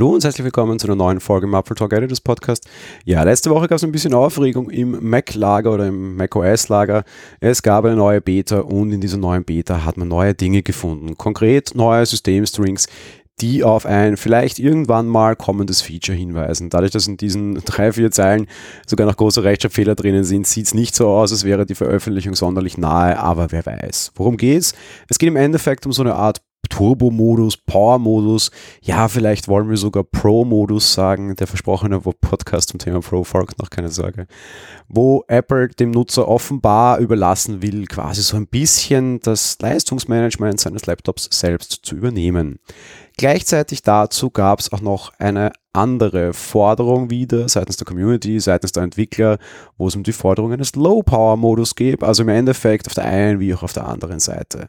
[0.00, 2.66] Hallo und herzlich willkommen zu einer neuen Folge im Apple Talk Editors Podcast.
[3.04, 7.04] Ja, letzte Woche gab es ein bisschen Aufregung im Mac-Lager oder im macOS-Lager.
[7.38, 11.18] Es gab eine neue Beta und in dieser neuen Beta hat man neue Dinge gefunden.
[11.18, 12.86] Konkret neue Systemstrings,
[13.42, 16.70] die auf ein vielleicht irgendwann mal kommendes Feature hinweisen.
[16.70, 18.46] Dadurch, dass in diesen drei, vier Zeilen
[18.86, 22.34] sogar noch große Rechtschreibfehler drinnen sind, sieht es nicht so aus, als wäre die Veröffentlichung
[22.34, 24.12] sonderlich nahe, aber wer weiß.
[24.14, 24.72] Worum geht's?
[25.10, 26.40] Es geht im Endeffekt um so eine Art
[26.70, 33.24] Turbo-Modus, Power-Modus, ja, vielleicht wollen wir sogar Pro-Modus sagen, der versprochene Podcast zum Thema Pro
[33.24, 34.26] folgt noch, keine Sorge,
[34.88, 41.28] wo Apple dem Nutzer offenbar überlassen will, quasi so ein bisschen das Leistungsmanagement seines Laptops
[41.30, 42.58] selbst zu übernehmen.
[43.18, 48.82] Gleichzeitig dazu gab es auch noch eine andere Forderung wieder seitens der Community, seitens der
[48.82, 49.38] Entwickler,
[49.78, 53.54] wo es um die Forderung eines Low-Power-Modus geht, also im Endeffekt auf der einen wie
[53.54, 54.68] auch auf der anderen Seite.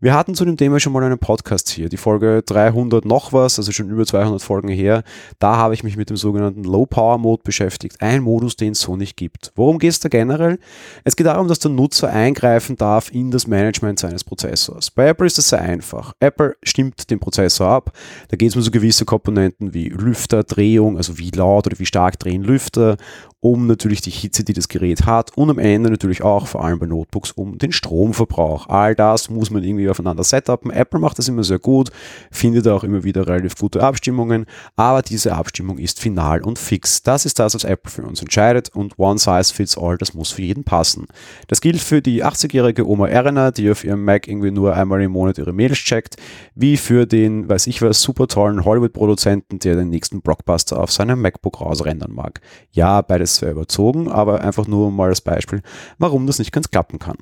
[0.00, 3.58] Wir hatten zu dem Thema schon mal einen Podcast hier, die Folge 300 noch was,
[3.58, 5.04] also schon über 200 Folgen her.
[5.38, 9.16] Da habe ich mich mit dem sogenannten Low-Power-Mode beschäftigt, ein Modus, den es so nicht
[9.16, 9.52] gibt.
[9.56, 10.58] Worum geht es da generell?
[11.04, 14.90] Es geht darum, dass der Nutzer eingreifen darf in das Management seines Prozessors.
[14.90, 16.14] Bei Apple ist das sehr einfach.
[16.18, 17.92] Apple stimmt den Prozessor ab.
[18.28, 21.86] Da geht es um so gewisse Komponenten wie Lüfter, Drehung, also wie laut oder wie
[21.86, 22.96] stark drehen Lüfter
[23.40, 26.78] um natürlich die Hitze, die das Gerät hat und am Ende natürlich auch, vor allem
[26.78, 28.68] bei Notebooks, um den Stromverbrauch.
[28.68, 30.70] All das muss man irgendwie aufeinander setupen.
[30.70, 31.90] Apple macht das immer sehr gut,
[32.30, 34.44] findet auch immer wieder relativ gute Abstimmungen,
[34.76, 37.02] aber diese Abstimmung ist final und fix.
[37.02, 40.30] Das ist das, was Apple für uns entscheidet und One Size Fits All, das muss
[40.30, 41.06] für jeden passen.
[41.48, 45.12] Das gilt für die 80-jährige Oma Erna, die auf ihrem Mac irgendwie nur einmal im
[45.12, 46.16] Monat ihre Mails checkt,
[46.54, 51.20] wie für den, weiß ich was, super tollen Hollywood-Produzenten, der den nächsten Blockbuster auf seinem
[51.20, 52.40] MacBook rausrendern mag.
[52.70, 55.60] Ja, beides sehr überzogen, aber einfach nur mal als Beispiel,
[55.98, 57.16] warum das nicht ganz klappen kann.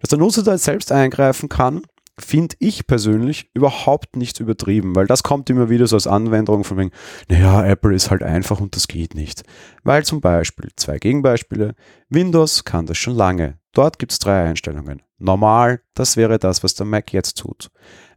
[0.00, 1.80] Dass der Nutzer da selbst eingreifen kann,
[2.18, 6.76] finde ich persönlich überhaupt nicht übertrieben, weil das kommt immer wieder so als Anwendung von
[6.76, 6.90] wegen,
[7.30, 9.44] naja, Apple ist halt einfach und das geht nicht.
[9.82, 11.74] Weil zum Beispiel, zwei Gegenbeispiele,
[12.10, 13.58] Windows kann das schon lange.
[13.72, 15.00] Dort gibt es drei Einstellungen.
[15.16, 17.70] Normal, das wäre das, was der Mac jetzt tut.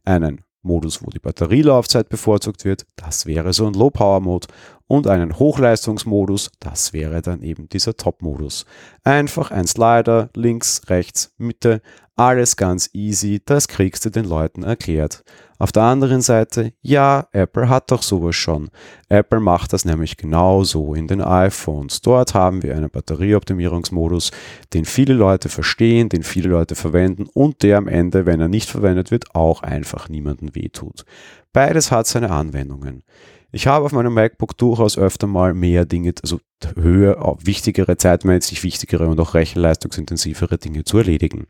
[0.04, 4.48] Einen Modus, wo die Batterielaufzeit bevorzugt wird, das wäre so ein Low-Power-Mode
[4.88, 8.66] und einen Hochleistungsmodus, das wäre dann eben dieser Top-Modus.
[9.04, 11.82] Einfach ein Slider, links, rechts, Mitte,
[12.16, 15.24] alles ganz easy, das kriegst du den Leuten erklärt.
[15.58, 18.70] Auf der anderen Seite, ja, Apple hat doch sowas schon.
[19.08, 22.02] Apple macht das nämlich genauso in den iPhones.
[22.02, 24.32] Dort haben wir einen Batterieoptimierungsmodus,
[24.74, 28.70] den viele Leute verstehen, den viele Leute verwenden und der am Ende, wenn er nicht
[28.70, 31.06] verwendet wird, auch einfach niemanden wehtut.
[31.54, 33.04] Beides hat seine Anwendungen.
[33.56, 36.42] Ich habe auf meinem MacBook durchaus öfter mal mehr Dinge, also
[36.76, 41.48] höher, wichtigere, zeitmäßig wichtigere und auch rechenleistungsintensivere Dinge zu erledigen.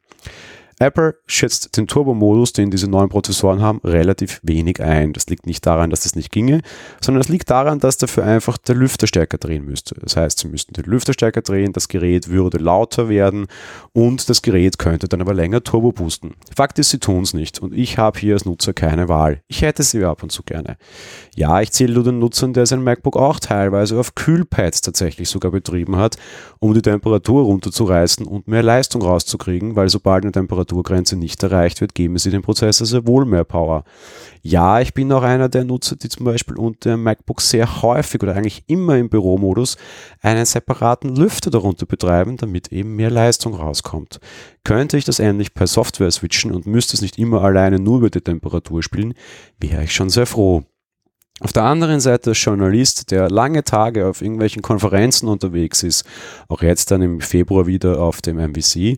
[0.79, 5.13] Apple schätzt den Turbo-Modus, den diese neuen Prozessoren haben, relativ wenig ein.
[5.13, 6.61] Das liegt nicht daran, dass das nicht ginge,
[6.99, 9.95] sondern es liegt daran, dass dafür einfach der Lüfter stärker drehen müsste.
[10.01, 13.47] Das heißt, sie müssten den Lüfter stärker drehen, das Gerät würde lauter werden
[13.93, 16.33] und das Gerät könnte dann aber länger Turbo boosten.
[16.55, 19.41] Fakt ist, sie tun es nicht und ich habe hier als Nutzer keine Wahl.
[19.47, 20.77] Ich hätte sie ab und zu gerne.
[21.35, 25.51] Ja, ich zähle nur den Nutzern, der sein MacBook auch teilweise auf Kühlpads tatsächlich sogar
[25.51, 26.17] betrieben hat,
[26.59, 31.81] um die Temperatur runterzureißen und mehr Leistung rauszukriegen, weil sobald eine Temperatur Temperaturgrenze nicht erreicht
[31.81, 33.83] wird, geben Sie dem Prozessor sehr wohl mehr Power.
[34.41, 38.35] Ja, ich bin auch einer der Nutzer, die zum Beispiel unter MacBook sehr häufig oder
[38.35, 39.77] eigentlich immer im Büromodus
[40.21, 44.19] einen separaten Lüfter darunter betreiben, damit eben mehr Leistung rauskommt.
[44.63, 48.09] Könnte ich das endlich per Software switchen und müsste es nicht immer alleine nur über
[48.09, 49.13] die Temperatur spielen,
[49.59, 50.63] wäre ich schon sehr froh.
[51.41, 56.05] Auf der anderen Seite als Journalist, der lange Tage auf irgendwelchen Konferenzen unterwegs ist,
[56.47, 58.97] auch jetzt dann im Februar wieder auf dem MVC,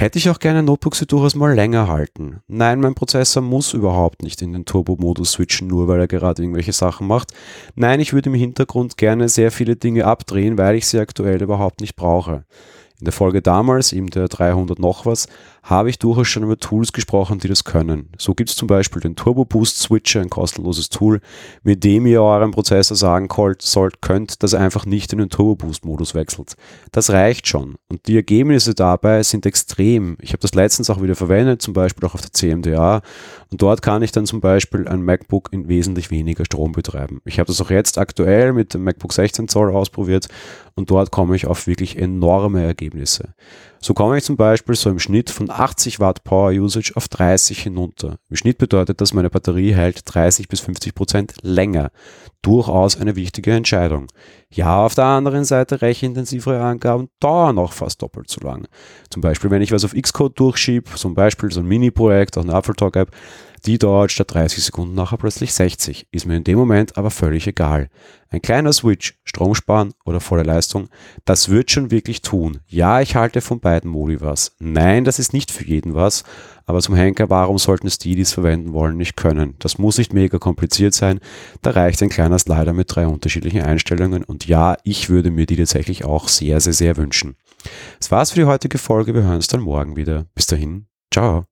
[0.00, 2.40] Hätte ich auch gerne Notebooks, die durchaus mal länger halten.
[2.48, 6.72] Nein, mein Prozessor muss überhaupt nicht in den Turbo-Modus switchen, nur weil er gerade irgendwelche
[6.72, 7.34] Sachen macht.
[7.74, 11.82] Nein, ich würde im Hintergrund gerne sehr viele Dinge abdrehen, weil ich sie aktuell überhaupt
[11.82, 12.46] nicht brauche.
[12.98, 15.26] In der Folge damals, eben der 300 noch was,
[15.62, 18.08] habe ich durchaus schon über Tools gesprochen, die das können.
[18.18, 21.20] So gibt es zum Beispiel den Turbo Boost Switcher, ein kostenloses Tool,
[21.62, 23.28] mit dem ihr eurem Prozessor sagen
[23.60, 26.56] sollt, könnt, dass er einfach nicht in den Turbo Boost Modus wechselt.
[26.92, 27.76] Das reicht schon.
[27.88, 30.16] Und die Ergebnisse dabei sind extrem.
[30.20, 33.02] Ich habe das letztens auch wieder verwendet, zum Beispiel auch auf der CMDA.
[33.50, 37.20] Und dort kann ich dann zum Beispiel ein MacBook in wesentlich weniger Strom betreiben.
[37.24, 40.28] Ich habe das auch jetzt aktuell mit dem MacBook 16 Zoll ausprobiert
[40.74, 43.34] und dort komme ich auf wirklich enorme Ergebnisse.
[43.82, 47.62] So komme ich zum Beispiel so im Schnitt von 80 Watt Power Usage auf 30
[47.62, 48.18] hinunter.
[48.28, 51.90] Im Schnitt bedeutet das, meine Batterie hält 30 bis 50 Prozent länger.
[52.42, 54.08] Durchaus eine wichtige Entscheidung.
[54.50, 58.68] Ja, auf der anderen Seite rechenintensivere Angaben dauern auch fast doppelt so lang.
[59.08, 62.54] Zum Beispiel, wenn ich was auf Xcode durchschiebe, zum Beispiel so ein Mini-Projekt, auch eine
[62.54, 63.10] AppleTalk-App,
[63.66, 66.06] Die dauert statt 30 Sekunden nachher plötzlich 60.
[66.10, 67.88] Ist mir in dem Moment aber völlig egal.
[68.30, 70.88] Ein kleiner Switch, Strom sparen oder volle Leistung,
[71.24, 72.60] das wird schon wirklich tun.
[72.68, 74.52] Ja, ich halte von beiden Modi was.
[74.60, 76.24] Nein, das ist nicht für jeden was.
[76.64, 79.56] Aber zum Henker, warum sollten es die, die es verwenden wollen, nicht können?
[79.58, 81.18] Das muss nicht mega kompliziert sein.
[81.62, 84.22] Da reicht ein kleiner Slider mit drei unterschiedlichen Einstellungen.
[84.22, 87.36] Und ja, ich würde mir die tatsächlich auch sehr, sehr, sehr wünschen.
[87.98, 89.14] Das war's für die heutige Folge.
[89.14, 90.26] Wir hören uns dann morgen wieder.
[90.34, 90.86] Bis dahin.
[91.12, 91.49] Ciao.